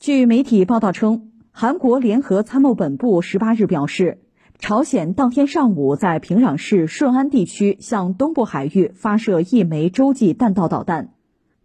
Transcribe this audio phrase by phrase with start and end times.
[0.00, 4.22] 据媒体报道称，韩国联合参谋本部十八日表示，
[4.58, 11.10] 朝鲜当天上午在平壤市顺安地区向东部海域发射一枚洲际弹道导弹，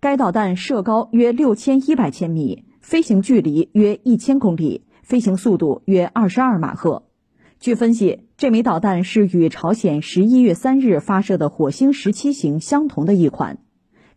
[0.02, 7.04] 该导弹射高约六千一百千米，飞行距离约一千公里，飞行速度约二十二马赫。
[7.62, 13.60] 据分析，这枚导弹是与朝鲜十一月三日发射的火星十七型相同的一款。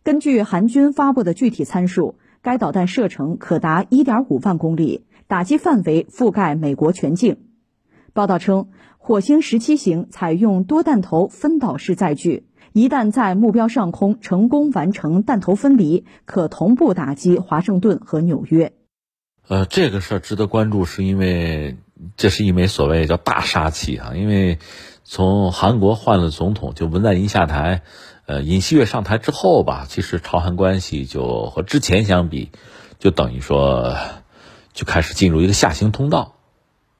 [0.03, 2.15] 根据韩军发布的具体参数。
[2.41, 7.37] 该导弹射程可达1.5万公里，打击范围覆盖美国全境。
[8.13, 18.73] 报道称，火星17型采用多弹头分导式载具，一旦在目标上空成功完成弹头分离，可同步打击华盛顿和纽约。
[19.47, 21.77] 呃，这个事儿值得关注，是因为
[22.15, 24.59] 这是一枚所谓叫大杀器啊，因为
[25.03, 27.81] 从韩国换了总统，就文在寅下台。
[28.29, 32.51] 呃，尹锡悦上台之后吧，其实朝韩关系就和之前相比，
[32.99, 33.97] 就等于说
[34.71, 36.35] 就开始进入一个下行通道。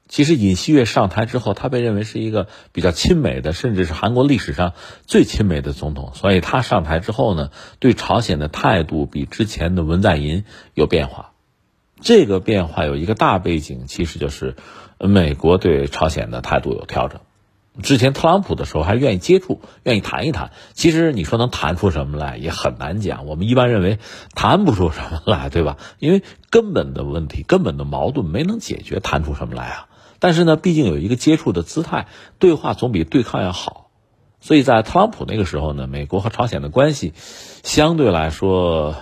[0.08, 4.72] 其实尹锡悦上台之后，他被认为是一个比较亲美的，甚至是韩国历史上
[5.06, 10.44] 最亲美的总统，所以他上台之后呢，对朝鲜的态度比之前的文在寅
[10.74, 11.30] 有变化。
[12.00, 14.56] 这个变化有一个大背景，其实就是
[14.98, 17.20] 美国对朝鲜的态度有调整。
[17.80, 20.52] 之前特朗普的时候还愿意接触，愿意谈一谈。
[20.72, 23.26] 其实你说能谈出什么来也很难讲。
[23.26, 23.98] 我们一般认为
[24.34, 25.76] 谈不出什么来， 对吧？
[25.98, 29.86] 因为根本的问题、根本的矛盾没能解决，谈出什么来啊？
[30.18, 32.06] 但是呢，毕竟有一个接触的姿态，
[32.38, 33.90] 对话总比对抗要好。
[34.40, 37.14] 所以在特朗普那个时候呢，美国和朝鲜的关系
[37.62, 38.94] 相对来说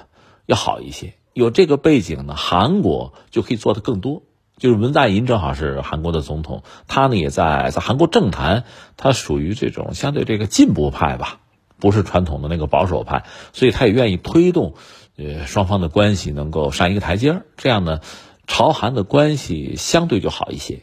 [0.46, 1.14] 要好一些。
[1.32, 4.22] 有这个背景呢，韩国就可以做的更多。
[4.58, 8.64] 就是文在寅正好是韩国的总统，他呢也在在韩国政坛，
[8.96, 11.38] 他属于这种相对这个进步派吧，
[11.78, 14.74] 不是传统的那个保守派，所以他也愿意推动，
[15.16, 18.00] 呃双方的关系能够上一个台阶，这样呢，
[18.48, 20.80] 朝韩的关系相对就好一些，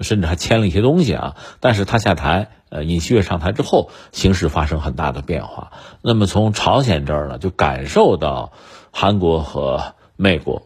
[0.00, 1.36] 甚至还签了一些东西啊。
[1.60, 5.70] 但是他下台，呃尹锡悦上台之后，形势发生很大的变化。
[6.02, 8.52] 那么从朝鲜这儿呢，就感受到
[8.90, 10.62] 韩国和美国。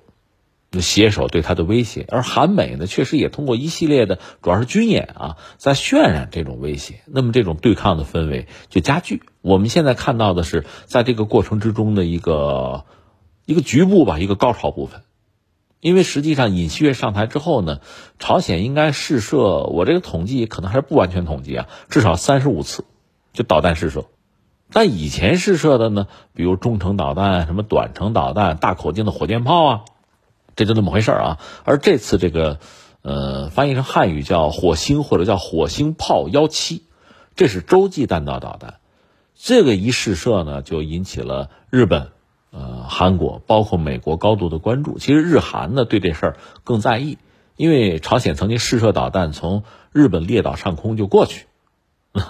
[0.81, 7.00] 携手对他的威胁，而韩美呢，确实也通过一系列的，主要是军演啊，在渲染这种威胁。
[7.06, 9.22] 那么这种对抗的氛围就加剧。
[9.42, 12.84] 我们现在看到的是，在这个过程之中的一个
[13.44, 15.03] 一个局部吧，一个高潮部分。
[15.81, 17.81] 因为实际上尹锡悦上台之后呢，
[18.19, 22.84] 朝鲜应该试射，我这个统计可能还是不完全统计啊，至少三十五次，
[23.32, 24.06] 就导弹试射。
[24.72, 29.84] 但以前试射的呢，比如中程导弹、什么短程导弹、大口径的火箭炮啊。
[30.56, 32.59] 这就那么回事啊，而这次这个，
[33.03, 36.83] 呃，翻译成汉语叫火星或者叫火星炮幺七，
[37.37, 38.77] 这是洲际弹道导弹，
[39.37, 42.09] 这个一试射呢，就引起了日本、
[42.50, 44.99] 呃韩国，包括美国高度的关注。
[44.99, 47.19] 其实日韩呢对这事儿更在意，
[47.56, 49.62] 因为朝鲜曾经试射导弹从
[49.93, 51.46] 日本列岛上空就过去。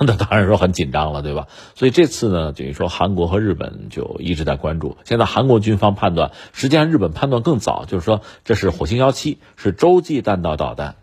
[0.00, 1.46] 那当然说很紧张了，对吧？
[1.76, 4.96] 所以这次呢，等于说韩国和日本就一直在关注。
[5.04, 10.96] 现在韩国军方判断，实际上日本判断更早，就是说这是火星幺七，是洲际弹道导弹，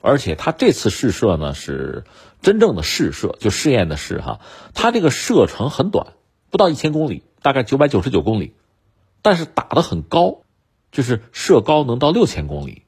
[0.00, 2.02] 而且它这次试射呢是
[2.42, 4.40] 真正的试射，就试验的试哈。
[4.74, 6.08] 它这个射程很短，
[6.50, 8.54] 不到一千公里，大概九百九十九公里，
[9.22, 10.38] 但是打的很高，
[10.90, 12.82] 就是射高能到六千公里。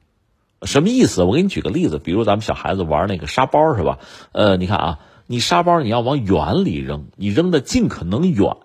[0.63, 1.23] 什么意思？
[1.23, 3.99] 我给你举个例子，比如咱们小孩子玩那个沙包是吧？
[4.33, 4.99] 呃，你看啊。
[5.27, 8.55] 你沙包你要往远里扔，你扔的尽可能远，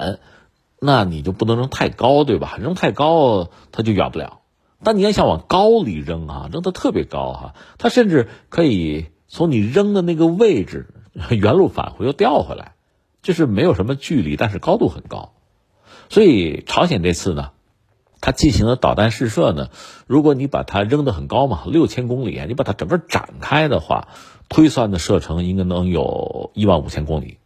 [0.81, 2.57] 那你就不能扔太高，对吧？
[2.61, 4.39] 扔太高它就远不了。
[4.85, 10.89] 但你要想往高里扔啊，扔的特别高哈，它甚至可以从你扔的那个位置
[11.31, 12.75] 原路返回又掉回来，
[13.23, 15.35] 就是没有什么距离，但是高度很高。
[16.09, 17.51] 所以朝鲜这次呢，
[18.21, 19.69] 它进行了导弹试射呢，
[20.07, 24.09] 如果你把它扔得很高嘛，六千公里，你把它整个展开的话。
[24.53, 27.39] 推算的射程应该能有一万五千公里，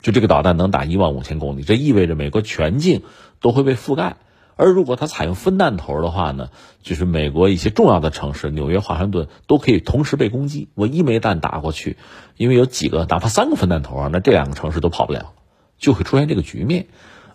[0.00, 3.02] 就这个导弹能打一万五千公里，这意味着美国全境
[3.38, 4.16] 都会被覆盖。
[4.56, 6.48] 而如果它采用分弹头的话呢，
[6.82, 10.68] 就是美国一些重要的城市，纽约、华盛顿都可以同时被攻击。
[10.74, 11.98] 我一枚弹打过去，
[12.38, 15.32] 因为有几个，哪怕三个分弹头啊，那这两个城市都跑不了，
[15.76, 16.86] 就会出现这个局面。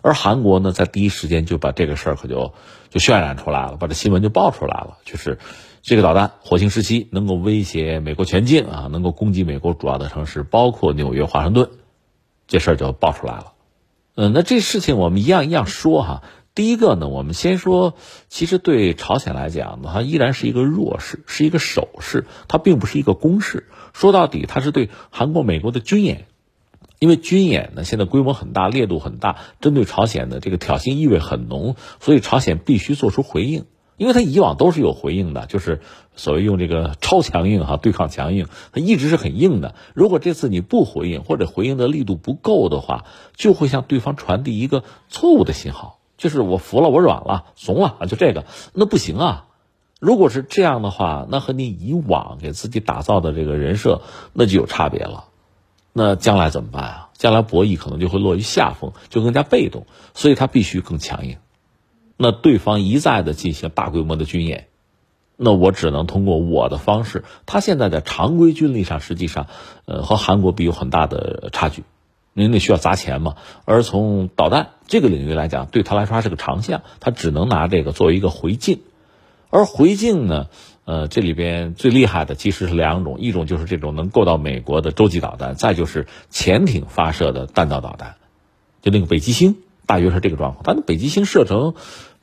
[0.02, 2.52] 而韩国呢，在第一时间就把这个事儿可就
[2.88, 5.38] 就渲染出来了，把这新闻就爆出来了，就是。
[5.82, 11.70] 这个导弹火星十七能够威胁美国全境啊，能够攻击美国主要的城市，包括纽约、华盛顿，
[12.46, 13.52] 这事儿就爆出来了。
[14.14, 16.22] 嗯，那这事情我们一样一样说哈。
[16.54, 17.94] 第一个呢，我们先说，
[18.28, 23.68] 其实对朝鲜来讲呢，它依然是一个弱势，是一个守势，它并不是一个攻势。
[23.94, 26.26] 说到底，它是对韩国、美国的军演，
[26.98, 33.64] 因为军演呢现在规模很大，烈度很大，针对朝鲜的这个挑衅意味很浓，所以朝鲜必须做出回应。
[34.00, 35.82] 因为他以往都是有回应的，就是
[36.16, 39.74] 所谓用这个超强硬哈对抗强硬，他一直是很硬的。
[39.92, 43.04] 如果这次你不回应或者回应的力度不够的话，
[43.36, 49.48] 就会向对方传递一个错误的信号，就是我服了，我软了，怂了啊，就这个，那不行啊。
[50.00, 54.00] 如果是这样的话，那和你以往给自己打造的这个人设
[54.32, 55.26] 那就有差别了。
[55.92, 57.08] 那将来怎么办啊？
[57.18, 61.36] 将来博弈可能就会落于下风，就更加被动，所以他必须更强硬。
[62.22, 64.66] 那对方一再的进行大规模的军演，
[65.38, 67.24] 那我只能通过我的方式。
[67.46, 69.46] 他现在在常规军力上，实际上，
[69.86, 71.82] 呃，和韩国比有很大的差距，
[72.34, 73.36] 您得需要砸钱嘛。
[73.64, 78.80] 而从导弹这个领域来讲，对他来说还是个长项，他只能拿这个作为一个回敬。
[79.48, 80.48] 而回敬呢，
[80.84, 88.16] 呃，这里边最厉害的其实是两种，一种就是这种能够到美国的洲际导弹，再就是潜艇发射的弹道导弹，
[88.82, 89.56] 就那个北极星，
[89.86, 90.64] 大约是这个状况。
[90.64, 91.72] 它的北极星射程。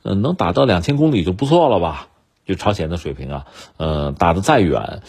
[0.02, 2.08] 嗯，能打到两千公里就不错了吧？
[2.46, 3.46] 就朝鲜的水平啊，
[3.76, 5.02] 呃，打得再远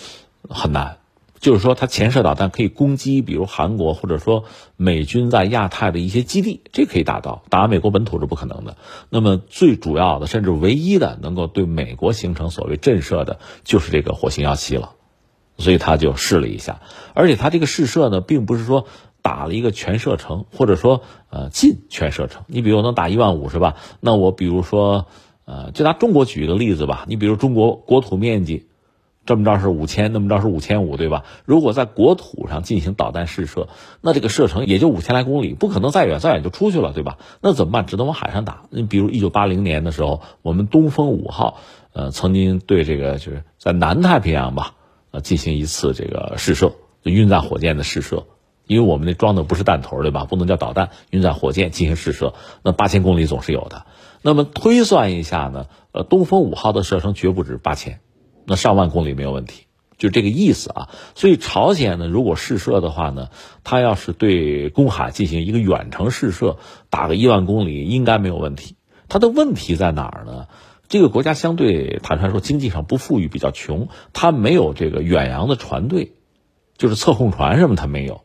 [0.50, 0.98] 很难。
[1.40, 4.44] 就是说，它潜射导弹可以攻击，比如韩国或者说
[4.76, 7.44] 美军在亚太的一些基地，这可以打到。
[7.50, 8.76] 打美国本土是不可能的。
[9.10, 14.96] 那么最主要的，甚至唯一的能够对美国形成所谓震慑的，就是这个火星幺七了。
[15.58, 16.82] 所以他就试了一下，
[17.14, 18.86] 而且他这个试射呢，并不是说。
[19.22, 22.44] 打了一个全射程，或者说呃近全射程。
[22.48, 23.76] 你比如能打一万五是吧？
[24.00, 25.08] 那我比如说
[25.46, 27.06] 呃，就拿中国举一个例子吧。
[27.08, 28.68] 你比如中国国土面积
[29.26, 31.24] 这么着是五千，那么着是五千五，对吧？
[31.46, 33.68] 如果在国土上进行导弹试射，
[34.02, 37.18] 那这个射程也就五千来公里，不可能再远，再远就出去了，对吧？
[37.42, 37.86] 那怎么办？
[37.86, 38.64] 只能往海上打。
[38.70, 41.60] 你比如一九八零年的时候，我们东风五号
[41.94, 44.76] 呃曾经对这个就是在南太平洋吧
[45.12, 46.74] 呃进行一次这个试射，
[47.04, 48.26] 就运载火箭的试射。
[48.70, 50.26] 因为我们那装的不是弹头，对吧？
[50.26, 53.88] 不能叫导弹，运载火箭进行试射，那八千公里总是有的。
[54.22, 55.66] 那么推算一下呢？
[55.92, 58.00] 呃，东风五号的射程绝不止八千，
[58.46, 59.64] 那上万公里没有问题，
[59.98, 60.90] 就这个意思啊。
[61.16, 63.30] 所以朝鲜呢，如果试射的话呢，
[63.64, 66.58] 它要是对公海进行一个远程试射，
[66.92, 68.76] 打个一万公里应该没有问题。
[69.08, 70.46] 它的问题在哪儿呢？
[70.88, 76.14] 这个国家相对坦率说，经济上不富裕，比较穷，它没有这个远洋的船队，
[76.78, 78.22] 就是测控船什么，它没有。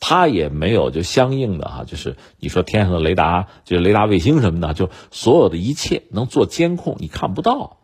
[0.00, 7.78] 它也没有就相应的哈，就是你说天上的雷达，就是雷达卫星什么的，就所有的一切能做监控，你看不到。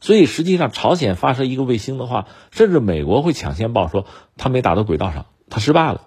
[0.00, 4.06] 所以实际上，朝鲜发射一个卫星的话，甚至美国会抢先报说
[4.36, 6.02] 它没打到轨道上，它失败了，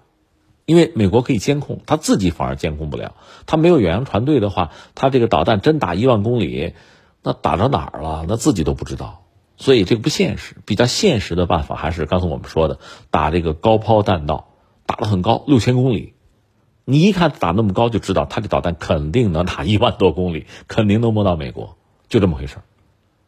[0.66, 3.16] 因为美国可以监控，它自己反而监控不了。
[3.46, 6.74] 它没有远洋船队的话，它这个导弹真打一万公里，
[7.22, 8.26] 那打到哪儿了？
[8.28, 9.26] 那自己都不知道。
[9.58, 10.56] 所以这个不现实。
[10.66, 12.80] 比较现实的办法还是刚才我们说的，
[13.10, 14.51] 打这个高抛弹道。
[14.92, 16.16] 打得很高，六千公里，
[16.84, 21.78] 你一看打那么高，就知道他这导弹肯定能打一万多公里，肯定能摸到美国，
[22.10, 22.64] 就这么回事儿。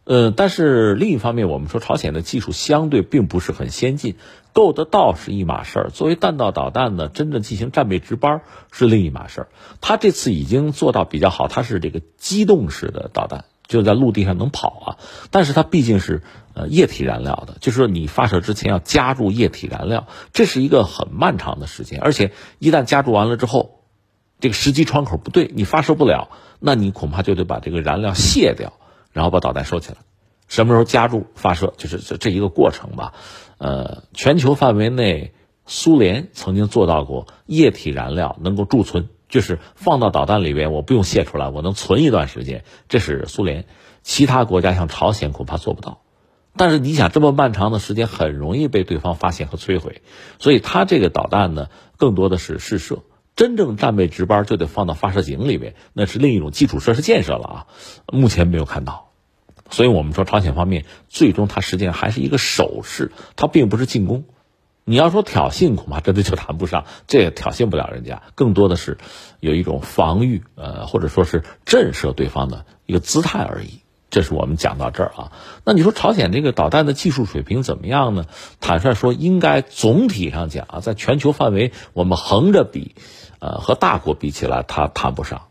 [0.03, 4.15] 呃，但是另一方面，我们说朝鲜的技术相对并不是很先进，
[4.51, 8.41] 够得到是一码事儿，作为弹道导弹呢，真正进行战备值班
[8.73, 9.47] 是另一码事儿。
[9.79, 13.45] 他这次已经做到比较好，它是这个机动式的导弹。
[13.67, 14.87] 就在陆地上能跑啊，
[15.31, 16.21] 但是它毕竟是
[16.53, 23.83] 呃液体燃料的，就是说你发射之前要加入液体燃料，这是一个很漫长的时间，而且一旦加注完了之后，
[24.39, 26.29] 这个时机窗口不对，你发射不了，
[26.59, 28.73] 那你恐怕就得把这个燃料卸掉，
[29.11, 29.97] 然后把导弹收起来。
[30.49, 33.13] 什么时候加入发射，就是这这一个过程吧。
[33.57, 35.33] 呃，全球范围内，
[35.65, 39.07] 苏联曾经做到过液体燃料能够贮存。
[39.33, 42.63] 就是放到导弹里边，我不用泄出来，我能存一段时间。
[42.87, 43.65] 这是苏联，
[44.03, 46.01] 其他国家像朝鲜恐怕做不到。
[46.55, 50.03] 但是你想，这么漫长的时间，很容易被对方发现和摧毁。
[50.37, 53.01] 所以它这个导弹呢，更多的是试射，
[53.35, 57.67] 真正战备值班就得放到发射井里边，那是另一种基础设施建设了啊。
[58.11, 59.09] 目前没有看到，
[59.71, 64.25] 所以我们说朝鲜方面最终它实际上还是一个守势，它并不是进攻。
[64.85, 68.21] 你要说挑衅，恐怕真的就谈不上，这也挑衅不了人家。
[68.35, 68.97] 更多的是
[69.39, 73.79] 有一种防御，呃，或者说是震慑对方的一个姿态而已。
[74.09, 75.31] 这是我们讲到这儿啊。
[75.65, 78.25] 那你说朝鲜这个导弹的技术水平怎么样呢？
[78.59, 82.93] 坦率说，应该总体上讲啊，在全球范围，我们横着比，
[83.39, 85.43] 呃，和大国比起来，它谈不上。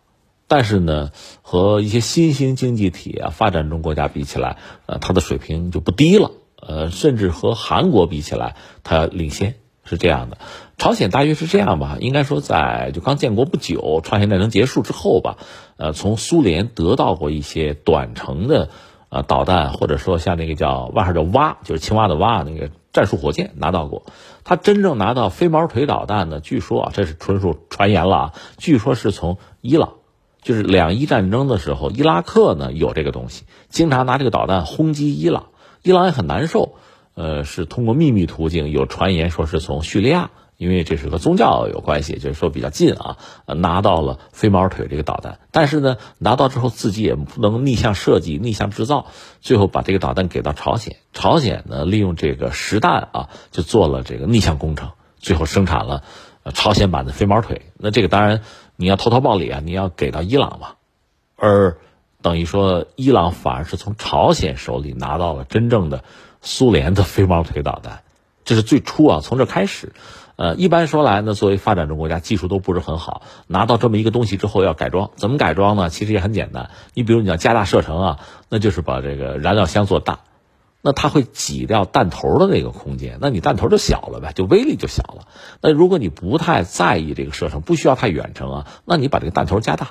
[0.47, 1.11] 但是呢，
[1.41, 6.31] 和一些新兴经济体啊、发展中国家比起来，呃，它的水平就不低了。
[6.65, 8.55] 呃，甚至和韩国比起来，
[8.85, 10.39] 它领先是这样的。
[10.79, 15.39] 朝鲜大约是这样吧，应该说在就刚建国不久，朝鲜战争结束之后吧，
[15.77, 18.71] 呃，从苏联得到过一些短程的
[19.09, 24.05] 呃导弹，或者说像那个叫外号叫蛙，就是青蛙的蛙那个战术火箭拿到过。
[24.45, 29.95] 他真正拿到飞毛腿导弹呢，据说啊，这是纯属传言了啊，据说是从伊朗，
[30.43, 35.47] 就是两伊战争的时候，伊拉克呢有这个东西，经常拿这个导弹轰击伊朗，
[35.83, 36.75] 伊朗也很难受。
[37.15, 45.39] 呃，是通过秘密途径，有传言说是从叙利亚，因为这是和宗教有关系，就是说比较近啊，拿到了飞毛腿这个导弹。
[45.51, 49.09] 但是呢，拿到之后自己也不能逆向设计、逆向制造，
[49.43, 50.97] 最后把这个导弹给到朝鲜。
[51.13, 56.05] 朝鲜呢，利用这个实弹啊，就做了这个逆向工程，最后生产了
[56.55, 57.61] 朝鲜版的飞毛腿。
[57.77, 58.41] 那这个当然
[58.77, 60.69] 你要偷桃报李啊，你要给到伊朗嘛，
[61.37, 61.77] 而
[62.23, 66.05] 等于说伊朗反而是从朝鲜手里拿到了真正的。
[66.45, 68.03] 苏联的飞毛腿导弹，
[68.45, 69.93] 这是最初啊，从这开始，
[70.35, 75.89] 呃，一般说来呢，作为发展中国家，技术都不是很好，拿到这么一个东西之后要改装，怎么改装呢？
[75.89, 80.19] 其实也很简单，你比如你要加大射程啊，那就是把这个燃料箱做大，
[80.81, 85.29] 那它会挤掉弹头的那个空间，那你弹头就小了呗，就威力就小了。
[85.61, 89.91] 那如果你不太在意这个射程，不需要太远程啊，那你把这个弹头加大，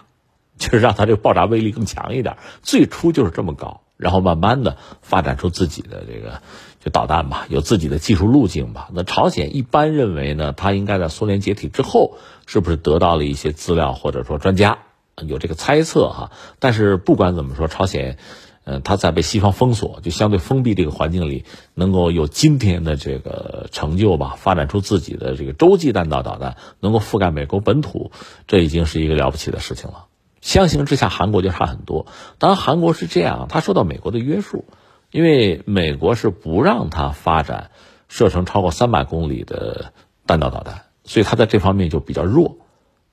[0.61, 2.37] 就是让它这个爆炸威力更强一点。
[2.61, 3.81] 最初就是这么搞。
[3.97, 6.41] 然后慢慢的发展出自己的这个
[6.83, 8.89] 就导弹吧，有自己的技术路径吧。
[8.93, 14.79] 那朝鲜一般认为呢，它应该在苏联解体之后，是不是得到了一些资料，或者说专家
[15.17, 16.31] 有这个猜测哈？
[16.57, 18.17] 但是不管怎么说，朝鲜，
[18.63, 28.11] 嗯，他在被西方封锁，就相对封闭这个环境里，能够有今天的这个成就吧，发展出自己的这个洲际弹道导弹，能够覆盖美国本土，
[28.47, 30.05] 这已经是一个了不起的事情了。
[30.41, 32.07] 相形之下，韩国就差很多。
[32.39, 34.65] 当然，韩国是这样，它受到美国的约束，
[35.11, 37.69] 因为美国是不让它发展
[38.09, 39.93] 射程超过三百公里的
[40.25, 42.57] 弹道导弹，所以它在这方面就比较弱。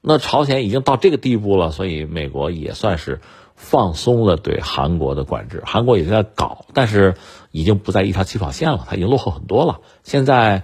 [0.00, 3.20] 那朝鲜已经到这个地步了，所以美国也算是
[3.56, 5.62] 放松了对韩国的管制。
[5.66, 7.14] 韩国也在搞，但是
[7.50, 9.80] 已经不在一条起跑线了，它已经落后很多了。
[10.02, 10.62] 现在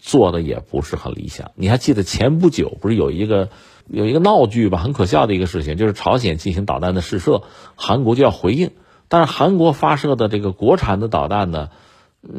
[0.00, 1.50] 做的也不是很理想。
[1.56, 3.50] 你还记得前不久不是有一个？
[3.88, 7.42] 有一个闹剧吧，很可笑的一个事情，就是朝鲜进行导弹的试射，
[7.76, 8.72] 韩国就要回应，
[9.08, 11.70] 但是韩国发射的这个国产的导弹呢，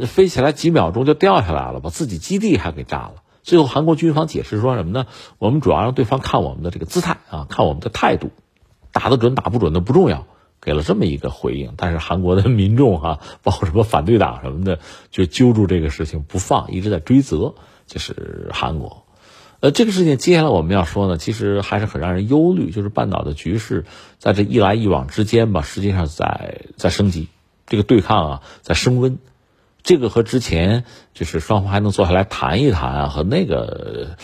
[0.05, 3.13] 飞起来几秒钟就掉下来了，把自己基地还给炸了。
[3.43, 5.05] 最后韩国军方解释说什么呢？
[5.37, 8.31] 我们主要让对方看我们的这个姿态啊，看我们的态度，
[8.91, 10.27] 打得准打不准的不重要，
[10.59, 11.75] 给了这么一个回应。
[11.77, 14.79] 但是韩国的民众哈， 包括什么反对党什么的，
[15.11, 19.06] 就揪住这个事情不放，一直在追责，就是韩国。
[19.67, 23.83] 呃，这个事情接下来我们要说呢，其实还是很让人忧虑，就是半岛的局势
[24.17, 27.27] 在这一来一往之间吧，实际上在在升级，
[27.65, 29.17] 这个对抗啊在升温，
[29.83, 34.15] 这个和之前就是双方还能坐下来谈一谈啊，和那个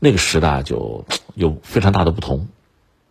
[0.00, 1.04] 那个时代就
[1.36, 2.48] 有非常大的不同。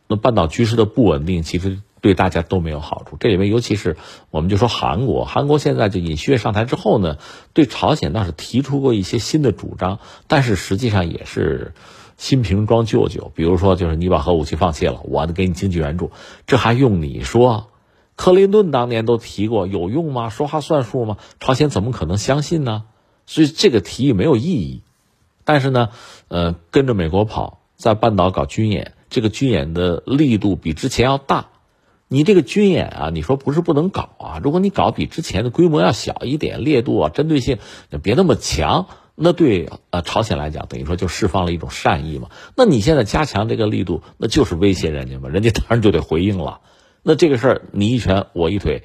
[0.08, 1.80] 那半岛局势的不稳定，其实。
[2.02, 3.18] 对大家都没有好处。
[3.20, 3.98] 这里面尤其是，
[4.30, 7.18] 我们就说韩国，韩国现在就尹锡悦上台之后呢，
[7.54, 11.74] 对朝鲜倒是提出过一些新的主张，但是实际上也是
[12.18, 13.32] 新瓶装旧酒。
[13.36, 16.12] 比如说，就是你把核武器放弃了，我给你经济援助，
[16.46, 17.68] 这还用你说？
[18.16, 20.30] 克林顿当年都提过，有用吗？
[20.30, 21.18] 说话算数吗？
[21.40, 22.86] 朝鲜怎么可能相信呢？
[23.28, 24.82] 所以这个提议没有意义。
[25.44, 25.90] 但是呢，
[26.28, 31.50] 呃，跟着美国跑，在半岛搞军演，这个军演的力度比之前要大。
[32.10, 34.40] 你这个军演啊，你说不是不能搞啊？
[34.42, 37.58] 如果你搞比之前的规模要小一点，烈度啊、针对性
[38.02, 42.30] 别那么强，那对呃朝鲜来讲，等于说就释放了一种善意嘛。
[42.56, 46.62] 那你现在加强这个力度，那就是威胁人家嘛，人家当然就得回应了。
[47.04, 48.84] 那这个事儿你一拳我一腿，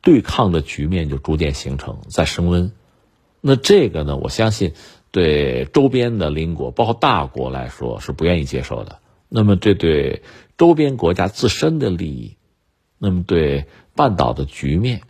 [0.00, 2.72] 对抗的局面就逐渐形成，在升温。
[3.42, 4.72] 那这个呢，我相信
[5.10, 8.98] 对周边的邻国，包括大国来说是不愿意接受的。
[9.28, 10.22] 那么这对
[10.56, 12.36] 周边国家自身的利益。
[13.04, 13.66] 那么对
[13.96, 15.00] 半岛的局面，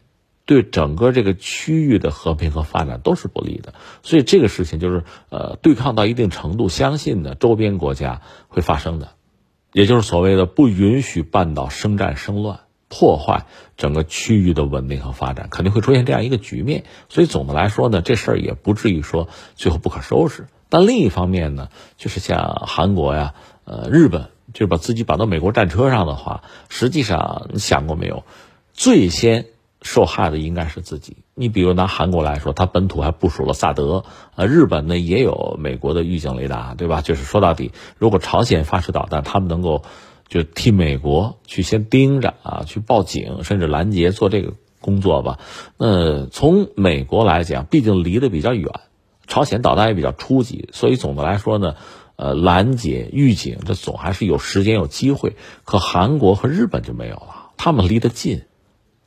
[0.46, 3.74] 对整个这个区域的和平和发展都是不利的。
[4.02, 9.10] 所以这个事情就是呃，对抗到一定程度，相信呢周边国家会发生的，
[9.74, 13.44] 也就是所谓的不允许半岛生战生乱，破坏
[13.76, 16.84] 整个区域的稳定和发展，肯定会出现这样一个局面。
[17.10, 20.46] 所以总的来说呢，这事儿也不至于说最后不可收拾。
[20.70, 21.68] 但另一方面呢，
[21.98, 23.34] 就是像韩国呀、
[23.64, 24.30] 呃日本。
[24.52, 28.24] 就是把自己绑到美国战车上的话，实际上你想过没有？
[28.74, 29.46] 最先
[29.82, 31.18] 受害的应该是自己。
[31.34, 34.04] 你比如拿韩国来说，它本土还部署了萨德，
[34.34, 37.02] 呃，日本呢也有美国的预警雷达，对吧？
[37.02, 39.82] 就是说到底，如果朝鲜发射导弹，他们能够
[40.28, 45.38] 就替美国去先盯着啊，去报警，甚至拦截做这个工作吧。
[45.76, 48.70] 那从美国来讲，毕竟离得比较远，
[49.26, 51.74] 朝鲜导弹也比较初级，所以总的来说呢。
[52.22, 55.34] 呃，拦截预警，这总还是有时间有机会。
[55.64, 58.44] 可韩国和日本就没有了，他们离得近。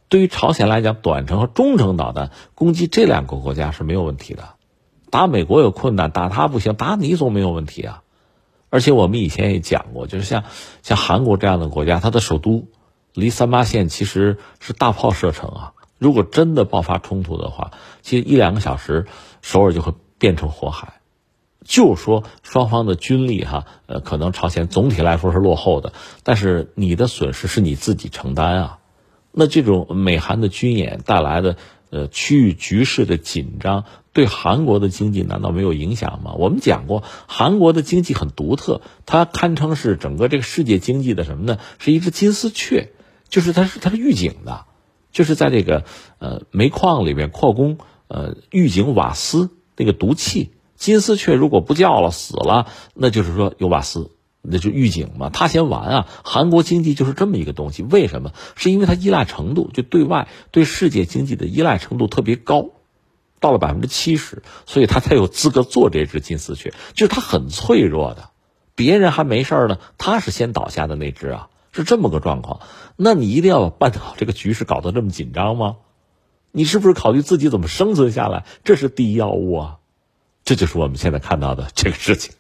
[0.10, 4.56] 对于朝鲜来讲，短程和中程导弹攻击这两个国家是没有问题的。
[5.12, 8.04] 打美国有困难，打他不行，打你总没有问题啊。
[8.70, 10.44] 而且我们以前也讲过，就是像
[10.84, 12.68] 像韩国这样的国家，它的首都
[13.14, 15.72] 离三八线其实是大炮射程啊。
[16.00, 19.06] 如果真的爆发冲突的话，其实一两个小时，
[19.42, 20.96] 首尔就会变成火海。
[21.66, 25.92] 就说双方的军力哈，呃，可能朝鲜总体来说是落后的，
[26.24, 28.80] 但是你的损失是你自己承担啊。
[29.32, 31.58] 那这种美韩的军演带来的
[31.90, 36.36] 呃区域局势的紧张，对韩国的经济难道没有影响吗？
[36.38, 41.58] 我们讲过，韩国的经济很独特，它堪称是整个这个世界经济的什么呢？
[41.80, 42.92] 是一只金丝雀，
[43.28, 44.66] 就是它是它是预警的，
[45.12, 45.84] 就是在这个
[46.20, 50.52] 呃煤矿里面扩工呃预警瓦斯那个毒气。
[50.76, 55.30] 金丝雀如果不叫了死了，那就是说有瓦斯，那就预警嘛。
[55.30, 56.08] 他先完啊！
[56.24, 58.34] 韩国经济就是这么一个东西，为什么？
[58.56, 62.72] 是因为它依赖程度就对外对世界经济的依赖程度特别高，
[63.40, 66.74] 到了百分之七十，所以他才有资格做这只金丝雀。
[66.94, 68.30] 就是它很脆弱的，
[68.76, 72.60] 别人还没事呢，他是先倒下的那只啊，是这么个状况。
[72.98, 75.78] 那你一定要把半岛这个局势搞得这么紧张吗？
[76.52, 78.46] 你是不是考虑自己怎么生存下来？
[78.64, 79.78] 这是第一要务啊！
[80.46, 82.32] 这就是我们现在看到的这个事情。